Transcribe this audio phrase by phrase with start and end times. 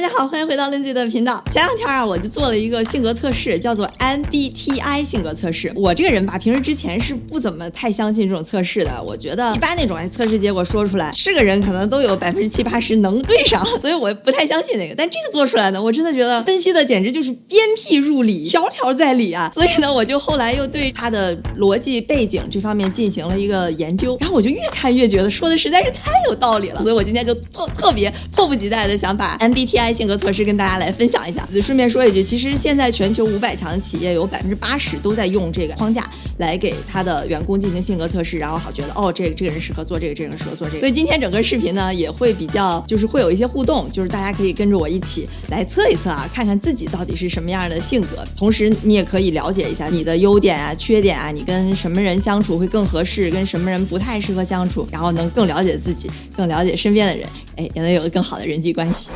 [0.00, 1.44] 大家好，欢迎回到 Lindsay 的频道。
[1.52, 5.70] 前两天啊，我就做了一个性格测试，叫做 MBTI 性格测试。
[5.76, 9.02] 我这个人吧，平时之前是不怎么太相信这种测试的。
[9.06, 14.94] 我觉得一般那种，测试结果说出来，是个人可能都有百分之七八十能对上，所以我不太相信那个。
[14.96, 19.50] 但这个做出来呢，我真的觉得分析的简直就是鞭辟入里，条条在理啊。
[19.52, 26.80] 所以呢，我就后来又对他的逻辑背景这方面进行了一个研究，然后我就越看越觉得说的实在是太有道理了。
[26.80, 29.89] 所以我今天就特特别迫不及待的想把 MBTI。
[29.92, 36.08] 性格测试跟大家来分享一下，就顺便说一句，其实现在全球五百强的企业有百分之八十都在用这个框架
[36.38, 40.80] 来给他的员工进行性格测试，然后好觉得哦，这个这个人适合做这个，这个人适合做这个。
[40.80, 48.24] 所以今天整个视频呢也会比较，就是会有一些互动，就是大家可以跟着我一起来测一测啊，看看自己到底是什么样的性格。
[48.36, 59.10] 同时你也可以了解一下你的优点啊、缺点啊，你跟什么人相处会更合适，跟什么人不太适合相处，然后能更了解自己，更了解身边的人，哎，也能有个更好的人际关系。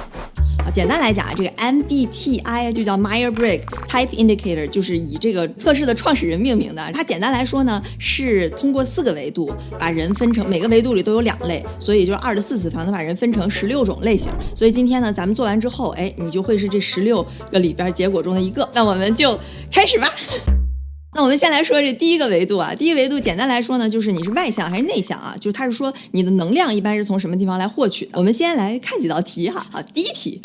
[0.65, 6.91] 啊，简单来讲啊，这个 MBTI 就叫 myerbrigg Type Indicator，就是以这个测试的创始人命名的。
[6.95, 14.33] 它简单来说呢，是通过四个维度把人分成，每个维度里都有两类，所以就是二的四次方，它把人分成十六种类型。
[14.55, 18.67] 所以今天呢，咱们做完之后，哎，你就会是这十六个里边结果中的一个。
[18.73, 19.39] 那我们就
[19.71, 20.11] 开始吧。
[21.15, 25.37] 那我们先来说这第一个维度啊，第一维度简单来说呢，就是你是外向还是内向啊？
[25.39, 28.13] 就是它是说你的能量一般是从什么地方来获取的？
[28.19, 29.67] 我们先来看几道题哈。
[29.71, 30.41] 好，第一题。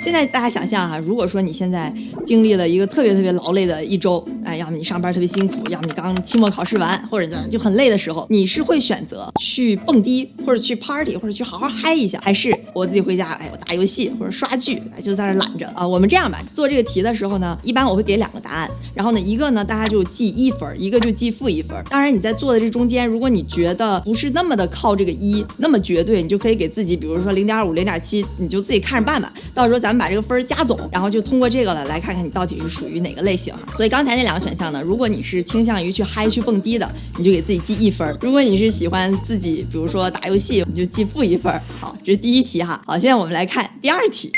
[0.00, 1.92] 现在大家想象哈，如果说你现在
[2.24, 15.86] 经历了一个特别特别劳累的一周，哎，要么你上班特别辛苦，要么你刚期末考试完，或者就很累的时候，你是会选择去蹦迪，或者去 party，或者去好好嗨一下，还是我自己回家，哎，我打游戏或者刷剧，哎，就在那懒着啊？
[15.86, 21.76] 我们这样吧，做这个题的时候呢，一般我会给两个答案，然后呢，一个呢大家就记一分，一个就记负一分。
[21.90, 29.32] 当然你在做的这中间，如果你觉得不是那么的靠这个一那么绝对，你就可以给自己，比如说零点五、零点七，你就自己看着办吧。
[29.52, 29.88] 到时候咱。
[29.88, 33.54] 们把这个分加总，然后就通过这个了来看看你到底是属于哪个类型。
[33.74, 41.50] 所以刚才那两个选项呢，如果你是倾向于去嗨去蹦迪的，你就给自己记一分；如果你是喜欢自己，比如说打游戏，你就记负一分。
[41.80, 42.67] 好，这是第一题哈。
[42.86, 44.30] 好，现在我们来看第二题。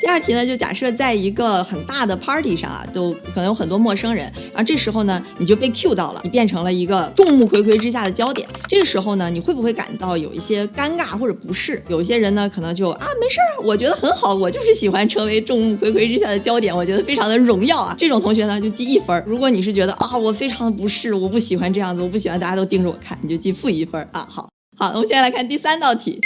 [0.00, 8.48] 第二题呢，就假设在一个很大的 party 上啊，都可能有很多陌生人，然后这时候呢，你就被 Q 到了，你变成了一个众目睽睽之下的焦点。
[8.68, 11.82] 这个时候呢，你会不会感到有一些尴尬或者不适？
[11.88, 17.94] 有一些人呢，可能就啊，没事儿，我觉得很好，我就是喜欢成为众目睽睽之下的焦点，我觉得非常的荣耀啊。
[17.98, 19.22] 这种同学呢，就记一分。
[19.26, 24.26] 如果你是觉得啊，我非常的不适，我不喜欢这样子，我不喜欢大家都盯着我看，你就记负一分啊。
[24.30, 24.48] 好，
[24.78, 26.20] 好，我们现在来看第三道题。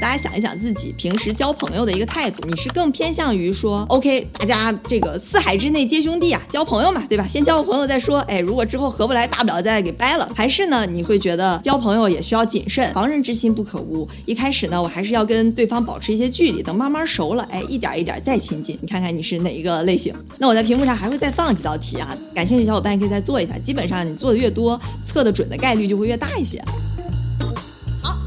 [0.00, 7.26] 大家想一想自己平时交朋友的一个态度，你是更偏向于说，OK，大家这个四海之内皆兄弟啊，交朋友嘛，对吧？
[7.26, 10.30] 先交个朋友再说，哎，如果之后合不来，大不了再给掰了。
[10.34, 14.08] 还是呢，你会觉得交朋友也需要谨慎，防人之心不可无。
[14.24, 18.78] 一开始呢，我还是要跟对方保持一些距离，等慢慢熟了，哎，一点一点再亲近。
[18.80, 20.14] 你看看你是哪一个类型？
[20.38, 23.58] 那我在屏幕上还会再放几道题啊，感兴趣小伙伴可以再做一下。
[23.58, 26.62] 基本上你做的越多，测的准的概率就会越大一些。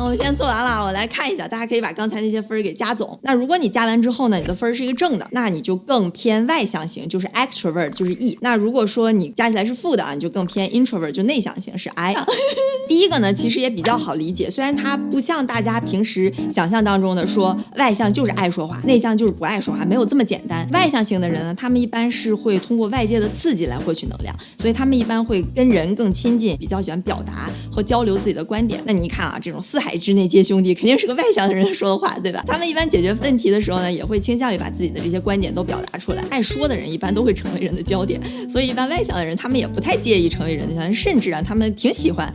[0.01, 3.17] 我们先做完了，我来看一下，大家可以把刚才那些分儿给加总。
[3.21, 8.35] 那如果你加完之后呢，你的分儿是一个正的，那你就更偏外向型，就是 extrovert，就是 E。
[8.41, 12.15] 那如果说你加起来是负的啊，你就更偏 introvert，就内向型是 I。
[12.89, 20.67] 第一个呢，其实也比较好理解，虽然它不像大家平时想象当中的说外向就是爱说话，内向就是不爱说话，没有这么简单。
[20.71, 28.81] 外向型的人呢，他们一般是会通过外界的刺激来获取能量，所以他们一般会跟人更亲近，比较喜欢表达和交流自己的观点。
[28.85, 29.90] 那你看啊，这种四海。
[29.97, 32.43] 之内皆兄弟，肯定是个外向的人说的话，对吧？
[32.47, 36.23] 他们一般解决问题的时候呢，也会倾向于把自己的这些观点都表达出来。
[36.29, 42.33] 爱说的人一般都会成为人的焦点，所以一般外向的人，他们也不太介意成为人的焦点，甚至啊，他们挺喜欢。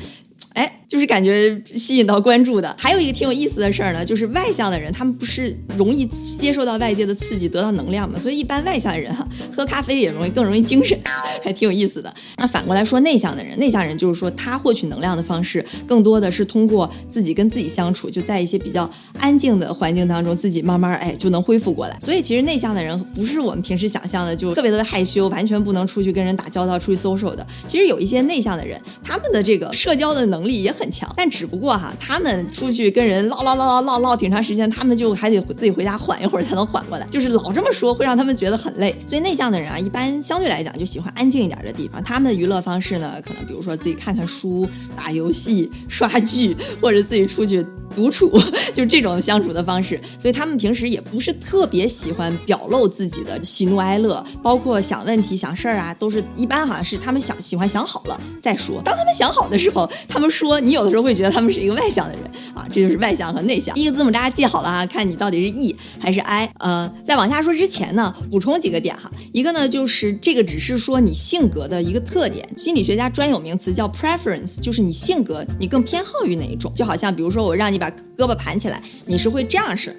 [0.89, 2.75] 就是感觉吸引到关注的。
[2.79, 6.07] 还有一个挺有意思的事儿呢，就是外向的人，他们不是容易
[6.39, 8.19] 接受到外界的刺激，得到能量嘛？
[8.19, 10.99] 所以一般外向的人哈，喝咖啡也容易更容易精神，
[11.43, 12.13] 还挺有意思的。
[12.37, 21.99] 那反过来说，内向的人，内向人就是说他获取能量的方式更多的是通过自己跟自己相处，就在一些比较安静的环境当中，自己慢慢哎就能恢复过来。
[22.01, 27.45] 所以其实内向的人不是我们平时想象的就特别特别害羞，完全不能出去跟人打交道，出去 social 的。
[27.67, 38.95] 其实有一些内向的人，他们的这个社交的能力也很强，但只不过哈，他们出去跟人唠唠唠唠唠唠挺长时间，他们就还得自己回家缓一会儿才能缓过来，就是老这么说会让他们觉得很累。
[39.07, 42.03] 所以内向的人啊，一般相对来讲就喜欢安静一点的地方。
[42.05, 47.65] 他们的娱乐方式呢，可能比如说自己看看书、打游戏、刷剧，或者自己出去。
[47.95, 48.31] 独处
[48.75, 58.83] 就这种相处的方式，所以他们平时也不是特别喜欢表露自己的喜怒哀乐，包括想问题、想事儿啊，都是一般好像是他们想喜欢想好了再说。
[58.85, 62.23] 当他们想好的时候，他们说你有的时候会觉得他们是一个外向的人
[62.53, 63.73] 啊，这就是外向和内向。
[63.77, 66.51] 第一个字母大家记好了啊，看你到底是 E 还是 I。
[66.59, 69.09] 呃，在往下说之前呢，补充几个点哈。
[69.33, 76.73] 一个呢，就是这个只是说你性格的一个特点，心理学家专有名词叫 preference，就是你性格你更偏好于哪一种。
[76.75, 79.97] 就好像比如说我让你把胳膊盘起来，你是会这样式。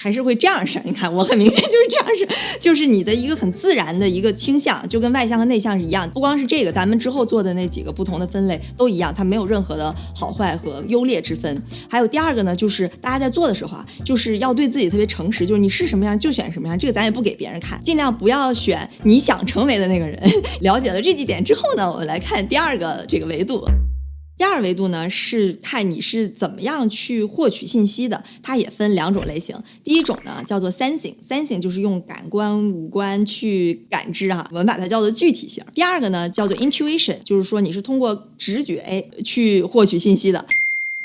[0.00, 2.28] 还是会这样式，你看我很明显就是这样式，
[2.60, 6.08] 就是你的一个很自然的一个倾向，就跟外向和内向是一样。
[6.10, 11.60] 不光是这个，咱们之后做的那几个不同的分类都一样，它没有任何的好坏和优劣之分。
[11.90, 20.18] 还有第二个呢，就是大家在做的时候啊，就是要对自己特别诚实，就是你是什么样就选什么样，这个咱也不给别人看，尽量不要选你想成为的那个人。
[20.60, 23.64] 了解了这几点之后呢，我们来看第二个这个维度。
[24.38, 29.60] 第二维度呢是看你是怎么样去获取信息的，它也分两种类型。
[29.82, 35.64] 第一种呢叫做 sensing，sensing 就是用感官五官去感知哈，我们把它叫做具体型。
[35.74, 40.46] 第二个呢叫做 intuition，就是说你是通过直觉哎去获取信息的。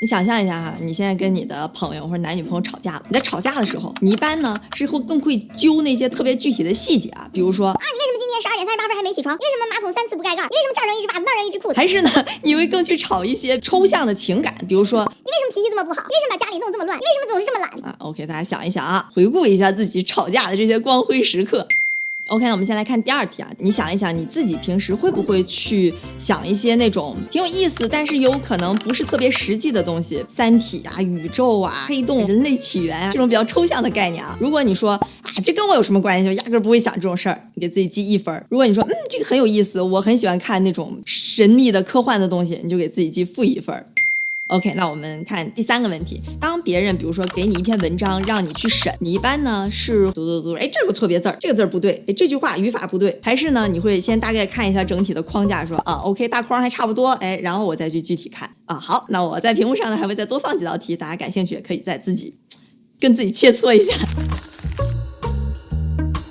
[0.00, 9.34] 你想象一下哈，你现在跟你的朋友或者男女朋友吵架了，你在吵架的时候，你一般呢是会更会揪那些特别具体的细节啊，比如说啊，你为什么今天十二点三十八分还没起床？
[9.36, 10.42] 你为什么马桶三次不盖盖？
[10.42, 11.74] 你为什么这儿扔一只袜子，那儿扔一只裤子？
[11.74, 12.10] 还是呢，
[12.42, 16.02] 你会更去吵一些抽象的情感，比如说你为什么脾气这么不好？
[16.02, 16.98] 你为什么把家里弄这么乱？
[16.98, 21.66] 你为什么总是这么懒啊？OK，大家想一想啊，回顾一下自己吵架的这些光辉时刻。
[22.28, 23.50] OK，我们先来看第二题啊。
[23.58, 34.34] 你想一想，你自己平时会不会去想一些那种挺有意思，但是有可能不是特别实际的东西，《三体》啊、宇宙啊、黑洞、人类起源啊这种比较抽象的概念啊。
[34.40, 36.28] 如果你说啊，这跟我有什么关系？
[36.28, 38.34] 我压根不会想这种事儿，你给自己记一分。
[38.48, 43.84] 如果你说嗯，这个很有意思，我很喜欢看那种神秘的科幻的东西，你就给自己记负一分。
[44.48, 46.20] OK，那我们看第三个问题。
[46.38, 58.74] 当别人比如说给你一篇文章让你去审，你一般呢是读读读，哎，这个错别字儿，这个字儿不对，哎，这句话语法不对，还是呢你会先大概看一下整体的框架，说啊，OK，大框还差不多，哎，然后我再去具体看啊。
[58.74, 62.34] 好，那我在屏幕上呢还会再多放几道题，大家感兴趣可以再自己
[63.00, 63.96] 跟自己切磋一下。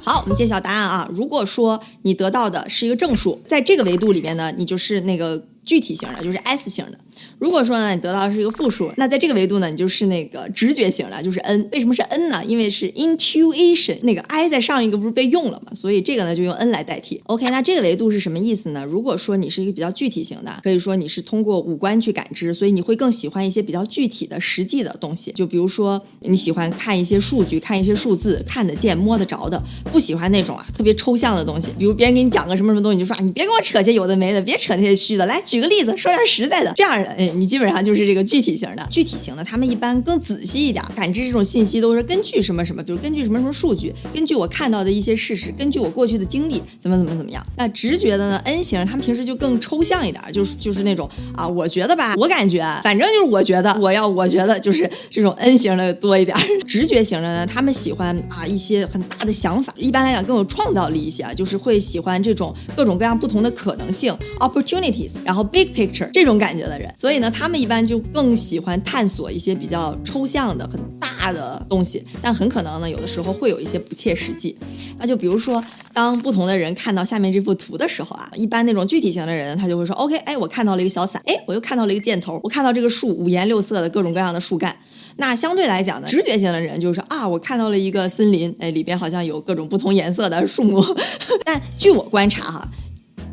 [0.04, 1.10] 好，我们揭晓答案啊。
[1.12, 7.00] 如果说你得到的是一个正数，在这个维度里面呢，你就是那个具体型的，就是 S 型的。
[7.40, 11.68] 如果说呢，你得到的是一个负数，那在这个维度呢，你就是那个直觉型的，就是 N。
[11.72, 12.44] 为什么是 N 呢？
[12.46, 17.22] 因为是 intuition，那个 I 在上一个不是被用了嘛，所以这个呢就用 N 来代替。
[17.26, 18.86] OK，那这个维度是什么意思呢？
[18.86, 25.32] 如果说你是一个比较具体型的，可以说你是通过五官去感知，所以你会更喜欢一些比较具体的、实际的东西。
[25.34, 29.62] 就比如说你喜欢看一些数据、看一些数字，看得见、摸得着的，
[29.92, 31.70] 不喜欢那种啊特别抽象的东西。
[31.78, 35.26] 比如别人给你讲个什么什么东西，你就说啊你别跟我扯些有的没的，别扯那些虚的。
[35.26, 36.94] 来举个例子，说点实在的，这样。
[37.06, 47.46] 哎，你基本上就是这个具体型的，具体型的，他们一般更仔细一点，感知这种信息都是根据什么什么，比如根据什么什么数据，根据我看到的一些事实，根据我过去的经历，怎么怎么怎么样。
[47.58, 56.38] 那直觉的呢？N 型，他们平时就更抽象一点，就是就是那种啊，我觉得吧，我感觉，反正就是我觉得，我要我觉得就是这种 N 型的多一点。
[56.68, 66.93] 直觉型的呢，他们喜欢啊一些很大的想法，一般来讲更有创造力一些啊，就是会喜欢这种各种各样不同的可能性 opportunities，然后 big picture 这种感觉的人。
[66.96, 74.58] 所以呢，他们一般就更喜欢探索一些比较抽象的、很大的东西，但很可能呢，有的时候会有一些不切实际。
[74.98, 84.76] 那就比如说，当不同的人看到下面这幅图的时候啊，一般那种具体型的人，他就会说：“OK，哎，我看到了一个小伞，哎，我又看到了一个箭头，我看到这个树五颜六色的各种各样的树干。”
[85.18, 90.84] 那相对来讲呢，直觉型的人就是说：“啊，我看到了一个森林，哎，里边好像有各种不同颜色的树木。
[91.44, 92.68] ”但据我观察哈，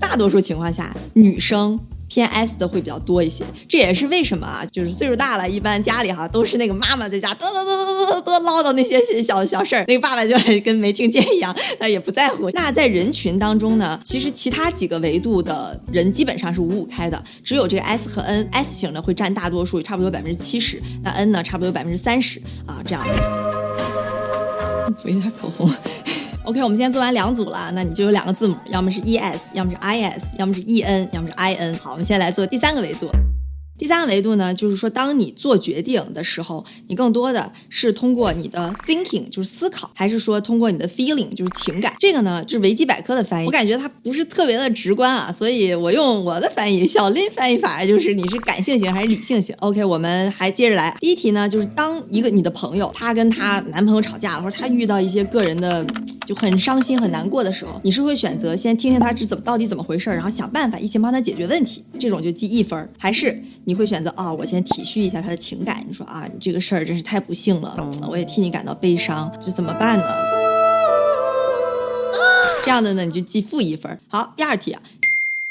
[0.00, 1.78] 大多数情况下，女生。
[2.10, 4.66] 偏 S 的会比较多一些，这也是为什么啊？
[4.72, 12.50] 就是岁数大了，一般家里哈都是那个妈妈在家嘚嘚嘚嘚嘚嘚唠叨那些小小事儿，那个爸爸就 跟没听见一样，他也不在乎。
[12.50, 23.06] 那在人群当中呢，其实其他几个维度的人基本上是五五开的，只有这个 S 和 N，S 型的会占大多数，差不多百分之七十，那 N 呢，差不多百分之三十啊，这样。
[25.00, 25.70] 补一点口红。
[26.50, 31.78] OK，我们今天做完两组了，那你就有两个字母，要么是 ES，要么是 IS，要么是 EN，要么是 IN。
[31.80, 33.08] 好，我们现在来做第三个维度。
[33.80, 41.94] 第三个维度呢，就是说，当你做决定的时候，你更多的是通过你的 thinking，就是思考，还是说通过你的 feeling，就是情感？
[41.98, 50.94] 这个呢，就是维基百科的翻译，我感觉它不是特别的直观啊，所以我用我的翻译，小林翻译法，就是你是感性型还是理性型？OK，我们还接着来。
[51.00, 55.82] 第一题呢，就是当一个你的朋友，她跟她男朋友吵架了，或者她遇到一些个人的
[56.26, 63.42] 就很伤心、很难过的时候，你是会选择先听听他是怎么到底怎么回事，然后想办法一起帮他解决问题，这种就记一分，还是？
[63.70, 65.80] 你会选择啊，我先体恤一下他的情感。
[65.86, 67.76] 你说啊，你这个事儿真是太不幸了，
[68.10, 70.04] 我也替你感到悲伤，这怎么办呢？
[72.64, 73.96] 这样的呢，你就记负一分。
[74.08, 74.82] 好，第二题啊。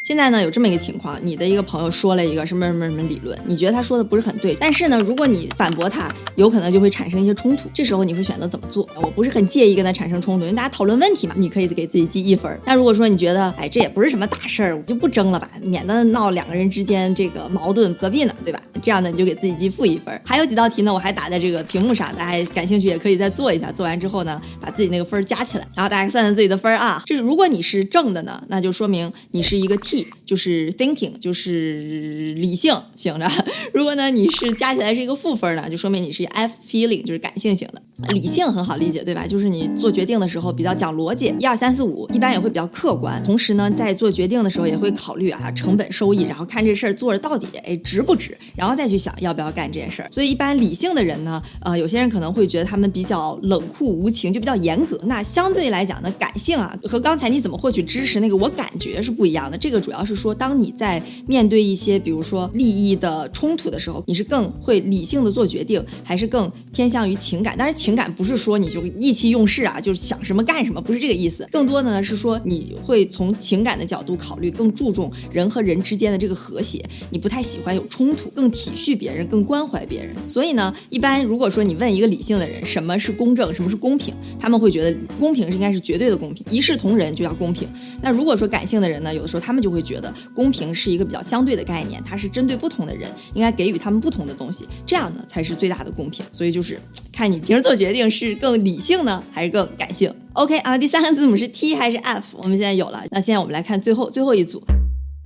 [0.09, 7.69] 现在呢有这么一个情况，你的一个朋友说了一个什么什么什么理论，你觉得他说的不是很对，但是呢，如果你反驳他，有可能就会产生一些冲突。
[7.71, 8.89] 这时候你会选择怎么做？
[8.95, 12.59] 我不是很介意跟他产生冲突，因为大家讨论问题嘛，你可以给自己记一分。
[12.65, 18.33] 但如果说你觉得，哎，这也不是什么大事儿，我就不争了吧，免得闹两个人之间这个矛盾，何必呢？
[18.43, 18.59] 对吧？
[18.81, 20.19] 这样呢，你就给自己记负一分。
[20.25, 23.71] 还有几道题呢，我还打在这个屏幕上，大家感兴趣也可以再做一下。
[23.71, 27.03] 做完之后呢，把自己那个分加起来，然后大家算算自己的分啊。
[27.05, 33.29] 这是如果你是正的呢，那就说明你是一个 T，就是 thinking，就是理性型的。
[33.73, 37.81] 如果呢你是加起来是一个负分呢，就说明你是 F，feeling，就是感性型的。
[38.13, 39.27] 理性很好理解，对吧？
[39.27, 43.21] 就是你做决定的时候比较讲逻辑，一二三四五，一般也会比较客观。
[43.23, 50.09] 同时呢，在做决定的时候也会考虑啊成本收益，然后看这事儿做着到底哎值不值，然后再去想要不要干这件事儿。
[50.11, 54.97] 所以一般理性的人呢，呃，有些人可能会觉得他们比较冷酷无情，就比较严格。
[55.03, 59.57] 那相对来讲呢，感性啊和刚才你怎么获取知识那个我感觉是不一样的。
[59.57, 67.58] 这个主要是说，当你在面对一些比如说利益的冲突的时候，你是更会理性的做决定，还是更偏向于情感？
[67.58, 71.50] 当然情感不是说你就意气用事啊，就是想什么干什么，不是这个意思。
[71.51, 80.15] 更多的呢是说你会从情感的角度考虑，更注重人和人之间的这个和谐，你不太喜欢有冲突，更体恤别人，更关怀别人。
[80.27, 87.67] 所以呢，一般如果说你问一个理性的人什么是公正，什么是公平，他们会觉得公平是应该是绝对的公平，一视同仁就叫公平。
[88.03, 96.25] 那如果说感性的人呢，有的时候他们就会觉得公平是一个比较相对的概念，它是针对不同的人，应该给予他们不同的东西，这样呢才是最大的公平。
[96.31, 96.79] 所以就是
[97.12, 100.13] 看你平时做决定是更理性呢，还是更感性。
[100.33, 102.38] OK 啊，第三个字母是 T 还是 F？
[102.38, 103.03] 我们现在有了。
[103.12, 104.62] 那现在我们来看最后最后一组。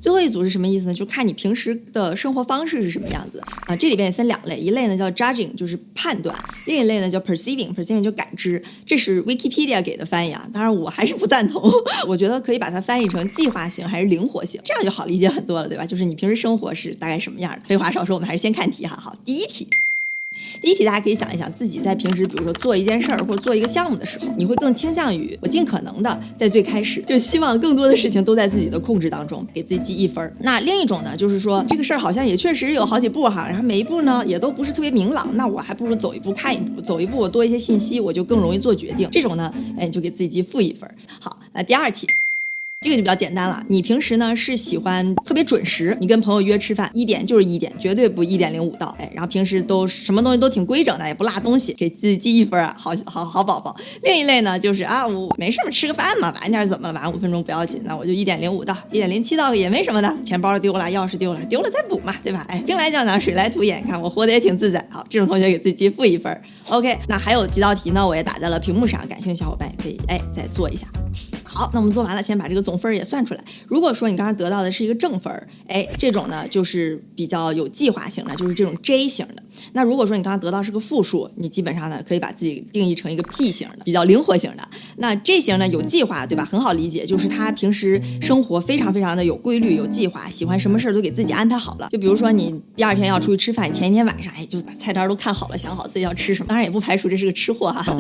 [0.04, 0.94] 最后一组是什么意思呢？
[0.94, 3.74] 就看你平时的生活方式是什么样子啊。
[3.74, 8.62] 这里边也分两类，一类呢叫 judging，就是判断；另一类呢叫 perceiving，perceiving 就感知。
[8.86, 11.72] 这是 Wikipedia 给的翻译啊，当然我还是不赞同。
[12.06, 15.86] 我觉得可以把它翻译成计划性还是灵活性，这样就好理解很多了，对吧？
[15.86, 17.62] 就是你平时生活是大概什么样的。
[17.64, 19.00] 废话少说，我们还是先看题哈。
[19.02, 19.66] 好，第一题。
[20.62, 30.34] 第一题，大家可以想一想，自己在平时，比如说做一件事儿或者做一个项目的时候，你会更倾向于我尽可能的在最开始就希望更多的事情都在自己的控制当中，给自己记一分。
[30.40, 39.10] 那另一种呢，就是说这个事儿好像也确实有好几步哈，然后每一步呢也都不是特别明朗，那我还不如走一步看一步，走一步我多一些信息，我就更容易做决定。
[39.12, 40.90] 这种呢，哎，就给自己记负一分。
[41.20, 42.08] 好，那第二题。
[42.84, 43.64] 这个就比较简单了。
[43.70, 48.96] 你平时呢是喜欢特别准时，你跟朋友约吃饭，一点就是一点，绝对不一点零五到。
[49.00, 53.76] 哎，然后平时都什么东西都挺规整的，也不落东西，给自己记一分啊，好好好宝宝。
[54.04, 57.00] 另一类呢就是啊，我没事嘛，吃个饭嘛，晚点怎么了？
[57.00, 60.14] 晚五分钟不要紧，那我就一点零五到，一点零七到也没什么的。
[60.24, 62.46] 钱包丢了，钥匙丢了，丢了再补嘛，对吧？
[62.50, 64.86] 哎，兵来将挡，水来土掩，看我活得也挺自在。
[64.90, 66.42] 好，这种同学给自己记负一分。
[66.70, 70.88] OK，那还有几道题呢，我也打在了屏幕上，感兴趣小伙伴也可以哎再做一下。
[71.54, 73.44] 好，那我们做完了，先把这个总分儿也算出来。
[73.68, 79.44] 如果说你刚刚得到的是一个正分儿，哎，这种呢就是比较有计划型的，就是这种 J 型的。
[79.74, 84.68] 那如果说你刚刚得到是个负数，你基本上呢可以把自己定义成一个 P 型的，比较灵活型的。
[84.98, 86.44] 那 J 型呢有计划，对吧？
[86.44, 91.88] 很好理解，就是他平时生活非常非常的有规律、有计划，喜欢什么事儿都给自己安排好了。
[91.92, 96.48] 就比如说你第二天要出去吃饭，前一天晚上哎就把菜单都看好了，想好自己要吃什么。
[96.48, 97.96] 当然也不排除这是个吃货哈。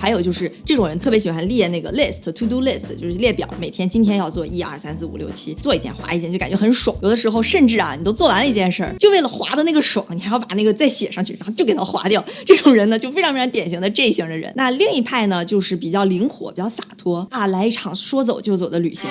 [0.00, 6.96] 还有就是这种人特别喜欢列那个 list to do list，就是列表，每天今天要做一二三四五六七，做一件划一件，就感觉很爽。
[7.02, 12.24] 有的时候甚至啊，你都做完了一件事儿，就为了划的那个爽，你还要把那个再写上去，然后就给它划掉。
[12.44, 14.52] 这种人呢，就非常非常典型的 J 型的人。
[14.56, 19.08] 那另一派呢，就是比较灵活、比较洒脱啊，来一场说走就走的旅行。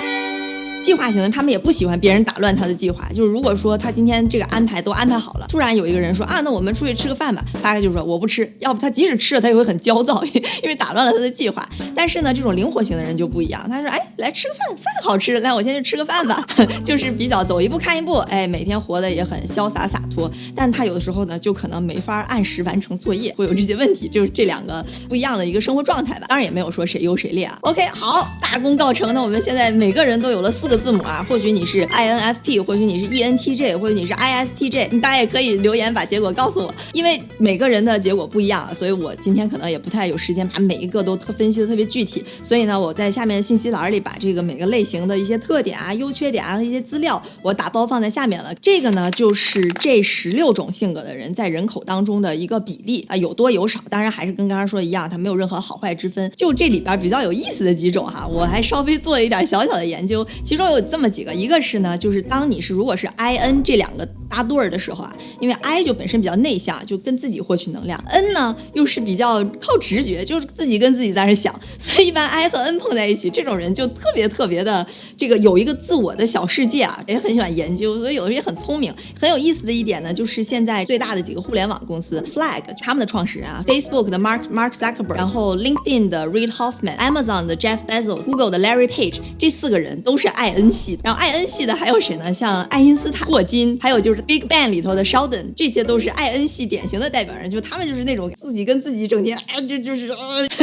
[0.82, 3.08] 计划型的，他们也不喜欢别人打乱他的计划。
[3.14, 8.50] 就是如果说他今天这个安排都安排好了，突然有一个人说啊，那我们出去吃个饭吧，大概就是说我不吃。
[8.58, 10.22] 要不他即使吃了，他也会很焦躁，
[10.62, 11.66] 因为打乱了他的计划。
[11.94, 16.44] 但是呢，这种灵活型的人就不一样，他说哎，来吃个饭，饭好吃，来我先去吃个饭吧，
[16.84, 18.16] 就是比较走一步看一步。
[18.18, 20.30] 哎，每天活得也很潇洒洒脱。
[20.54, 24.08] 但他有的时候呢，就可能没法按时完成作业，会有这些问题。
[24.08, 26.26] 就是这两个不一样的一个生活状态吧。
[26.28, 27.58] 当然也没有说谁优谁劣啊。
[27.62, 29.12] OK，好，大功告成。
[29.14, 36.74] 那我们现在每个人都有了四个字母啊，或许你是 INFP，或许你是 ENTJ，或者你是 ISTJ，大家也可以留言把结果告诉我。
[36.94, 42.24] 因为每个人的结果不一样，所以我今天可能也不太有时间把每一个都分析的特别具体。
[42.42, 48.54] 所以呢，我在下面信息栏里把这个每个类型的一些特点啊、优缺点啊一些资料，我打包放在下面了。
[48.54, 53.78] 这个呢，就是这十六种性格的人在人口当中的一个比例啊，有多有少。
[53.90, 56.32] 当然还是跟刚刚说的一样，它没有任何好坏之分。
[56.34, 64.08] 就这里边比较有意思的几种哈，我还稍微做了一点小小的研究，其中有这么几个，一个是呢，就是当你是如果是 I N 这两个。
[64.32, 74.86] 搭对儿的时候啊，因为 I 就本身比较内向，就跟自己获取能量，N 呢又是比较靠直觉，就是自己跟自己在那想，所以一般 I 和 N 碰在一起，这种人就特别特别的
[75.18, 78.90] 这个有一个自我的小世界啊，也很喜欢研究，所以有的人也很聪明。
[79.20, 90.26] 很有意思的一点呢，就是现在最大的几个互联网公司，Flag 他们的创始人啊，Facebook 的 Mark Mark Zuckerberg，然后 LinkedIn 的 Reid Hoffman，Amazon 的 Jeff Bezos，Google 的 Larry Page，这四个人都是
[90.28, 90.98] I N 系。
[91.02, 92.32] 然后 I N 系的还有谁呢？
[92.32, 100.16] 像爱因斯坦、霍金，还有就是 Big Bang 里头的 Sheldon，这些都是 I N 系典型的代表人，就他们就是那种自己跟自己整天啊，就就是啊，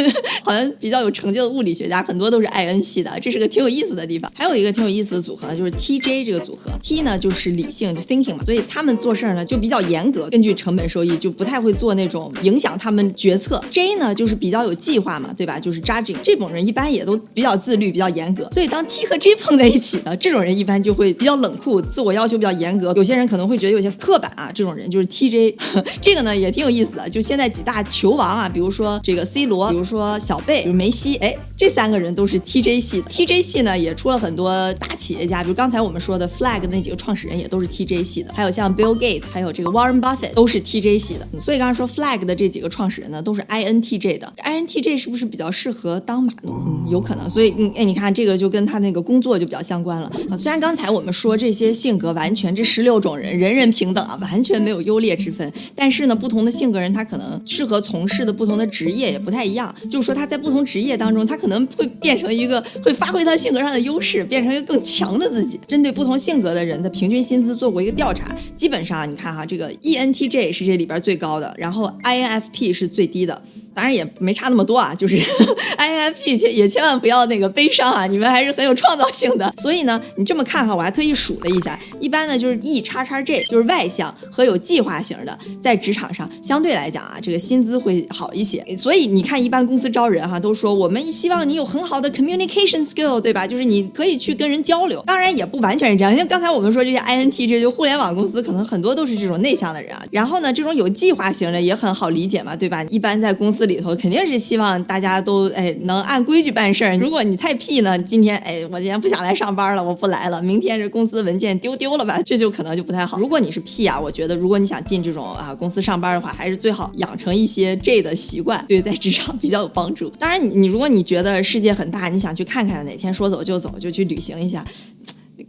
[0.43, 4.31] 好像比较有成就的物理学家，很多都是 I N 系的，这是个挺有意思的地方。
[4.35, 13.63] 还有一个挺有意思的组合，就是 T J 这个组合，T 呢就是理性，就 thinking 嘛，所以他们做事儿呢就比较严格，根据成本收益，就不太会做那种影响他们决策。
[13.71, 15.59] J 呢就是比较有计划嘛，对吧？
[15.59, 18.49] 就是 judging 这种人一般也都比较自律，比较严格。
[18.51, 22.93] 所以当 T 和 J 碰在一起的，这种人一般就会比较冷酷，自我要求比较严格。
[22.95, 25.55] 有些人可能会觉得有些刻板啊，这种人就是 TJ。
[26.01, 33.09] 这个呢也挺有意思的，就现在几大球王啊，比如说这个 C 罗，比如说小贝，比如梅西，哎，这三个人都是 TJ 系的。
[33.09, 41.27] TJ 系呢也出了很多大企业家，比如刚才我们说的 Flag 那几个创始人也都是 TJ 系的，还有像 Bill Gates，还有这个 Warren Buffett 都是 TJ 系的。
[41.39, 46.89] 所以刚刚说 Flag 的这几个创始人呢都是 INTJ 的，INTJ 是不是比较适合当码农？
[46.89, 47.29] 有可能。
[47.29, 50.35] 所以，嗯，哎，你看这个就跟他那个工作就比较相关了啊。
[50.35, 59.73] 虽然刚才我们说这些性格完全这十六种人人人平等啊，完全没有优劣之分，但是呢，不同的性格人他可能适合从事的不同的职业也不太一样。
[59.87, 65.59] 就是说他在不同职业当中，他可能会变成一个会发挥他性格上的优势，变成一个更强的自己。
[65.67, 73.39] 针对不同性格的人的平均薪资做过一个调查，基本上你看哈，这个 ENTJ 是这里边最高的，然后 INFP 是最低的。
[73.79, 75.15] 当然也没差那么多啊，就是
[75.79, 79.53] INFP 也也千万不要那个悲伤啊，你们还是很有创造性的。
[79.59, 88.65] 所以呢，你这么看哈，我还特意数了一下，一般呢就是 E 叉叉 J 就是外向和有计划型的，在职场上相对来讲啊，这个薪资会好一些。
[88.75, 93.47] 所以你看，一般公司招人哈，都说我们希望你有很好的 communication skill，对吧？
[93.47, 95.01] 就是你可以去跟人交流。
[95.07, 100.03] 当然也不完全是这样，因为刚才我们说这些 INTJ 就互联网公司可能很多都是这种内向的人啊。
[100.11, 102.83] 然后呢，这种有计划型的也很好理解嘛，对吧？
[102.89, 106.97] 一般在公司里头肯定是希望大家都哎能按规矩办事儿。
[106.97, 110.41] 如果你太屁呢，今天哎我今天不想来上班了，我不来了。
[110.41, 113.17] 明天这公司文件丢丢了吧， 这就可能就不太好。
[113.17, 120.09] 如果你是屁啊，我觉得如果你想进这种啊公司上班的话，还是最好养成一些 J 的习惯，对，在职场比较有帮助。
[120.19, 124.65] 当然，你你如果你觉得世界很大，你想去看看，哪天说走就走，就去旅行一下，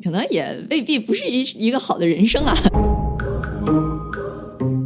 [0.05, 2.55] 可能也未必不是一一个好的人生啊。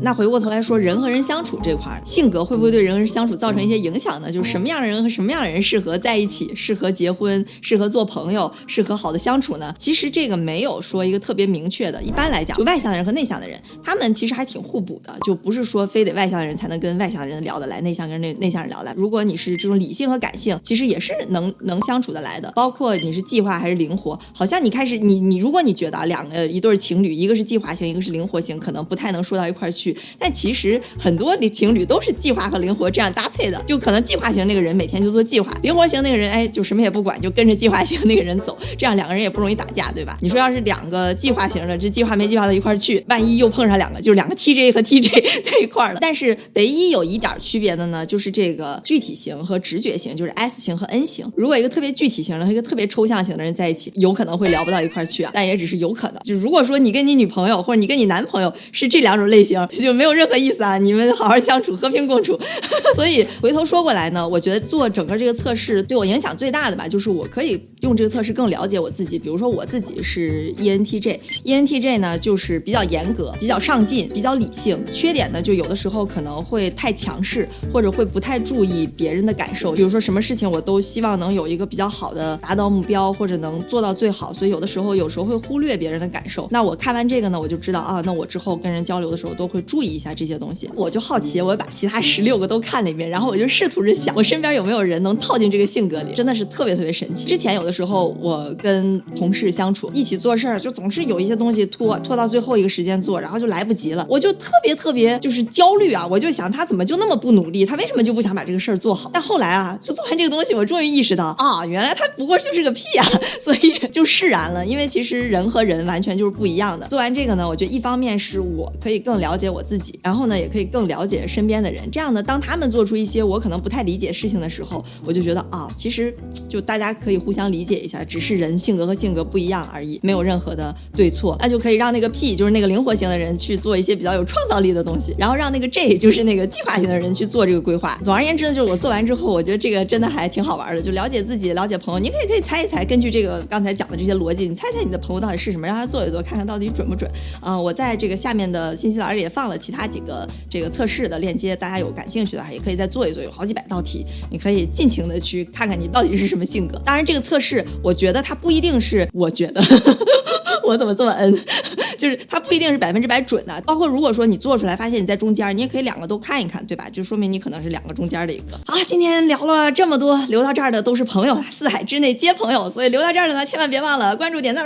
[0.05, 4.31] 那回过头来说，人和人相处这块，性格会不会对人和人相处造成一些影响呢？
[4.31, 9.75] 就是什么样的人和什么样的人适合在一起，适合结婚，适合做朋友，适合好的相处呢？
[9.79, 12.03] 其实这个没有说一个特别明确的。
[12.03, 18.95] 一般来讲，就外向的人和内向的人，他们其实还挺互补的，就不是说非得外向的人才能跟外向的人聊得来，内向跟内内向人聊得来。
[18.99, 22.53] 如果你是这种理性和感性，其实也是能能相处得来的。
[22.55, 29.94] 包括你是计划还是灵活，好像你开始你你如果你觉得，两个一对情侣，一个是计划型，一个是灵活型，可能不太能说到一块去。
[30.19, 40.19] 但其实很多情侣都是计划和灵活这样搭配的，就可能计划型那个人每天就做计划，灵活型那个人哎就什么也不管，就跟着计划型那个人走，这样两个人也不容易打架，对吧？
[40.21, 45.99] 你说要是两个计划型的，这计划没计划到一块儿去，万一又碰上两个，就是两个 TJ 和 TJ 在一块儿了。
[46.01, 51.31] 但是唯一有一点区别的呢，就是这个具体型和直觉型，就是 S 型和 N 型。
[51.37, 56.23] 如果一个特别具体型的和一个特别抽象型的人在一起，有可能会聊不到一块儿去啊，但也只是有可能。
[56.23, 62.39] 就如果说你跟你女朋友或者你跟你男朋友是这两种类型，就没有任何意思啊，你们好好相处，和平共处。
[62.97, 69.19] 所以回头说过来呢，我觉得做整个这个测试对我影响最大的吧，就是我可以用这个测试更了解我自己。
[69.19, 74.83] 比如说我自己是 ENTJ，ENTJ 呢就是比较严格、比较上进、比较理性。
[74.93, 79.73] 缺点呢就有的时候可能会太强势，或者会不太注意别人的感受。
[79.73, 84.33] 比如说什么事情我都希望能有一个比较好的达到目标，或者能做到最好。
[84.33, 86.49] 所以有的时候有时候会忽略别人的感受。
[86.51, 90.71] 那我看完这个呢，我就知道啊，那我之后跟人交流的时候都会注意一下这些东西。
[90.75, 97.27] 我就好奇，我把其他十六个都看了一遍，然后我就试图着想，我身边有没有人能套进这个性格里，真的是特别特别神奇。
[97.27, 106.07] 之前有的时候我跟同事相处，一起做事儿，就总是有一些东西拖拖到最后一个时间做，然后就来不及了，我就特别特别就是焦虑啊！
[106.07, 109.11] 我就想他怎么就那么不努力，他为什么就不想把这个事儿做好？
[109.13, 113.07] 但后来啊，就做完这个东西，我终于意识到啊，原来他不过就是个屁啊！
[113.41, 116.87] 所以就释然了，因为其实人和人完全就是不一样的。
[116.87, 121.83] 做完这个呢，我觉得一方面是我可以更了解我自己，然后呢，也可以更了解身边的人。
[121.91, 126.15] 这样呢，当他们做出一些我可能不太理解事情的时候，我就觉得啊，其实
[126.49, 131.35] 就大家可以互相理理解一下，只是人性格和性格不一样而已，没有任何的对错。
[131.41, 137.99] 那就可以让那个 P 就是那个灵活型的人去做一些比较有创造力的东西，然后让那个 J 就是那个计划型的人去做这个规划。
[138.05, 141.99] 总而言之呢，就是我做完之后，我觉得这个真的还挺好玩的，就了解自己，了解朋友。
[141.99, 147.11] 你可以可以猜一猜，根据这个刚才讲的这些逻辑，你猜猜你的朋友到底是什么，让他做一做，看看到底准不准。
[147.41, 156.79] 啊，我在这个下面的信息栏里也放了其他几个这个测试的链接，大家有感兴趣的话，也可以再做一做，有好几百道题，你可以尽情的去看看你到底是什么性格。
[156.85, 159.63] 当然，这个测试是我觉得它不一定是，我觉得
[160.65, 161.39] 我怎么这么恩，
[161.97, 163.61] 就是它不一定是百分之百准的。
[163.65, 166.89] 包括如果说你做出来发现你在中间，你也可以两个都看一看，对吧？
[166.93, 168.59] 就说明你可能是两个中间的一个。
[168.67, 174.65] 好，今天聊了这么多，留到这儿的都是朋友， 四海之内皆朋友，所以留到这儿的呢，千万别忘了关注、点赞，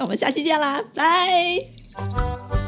[0.00, 2.67] 我们下期见啦，拜。